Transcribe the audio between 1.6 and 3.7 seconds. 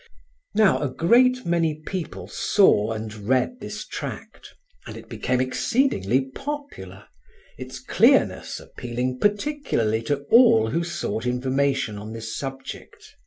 people saw and read